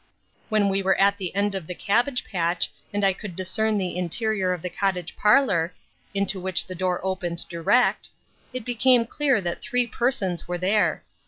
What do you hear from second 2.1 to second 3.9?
patch, and I could discern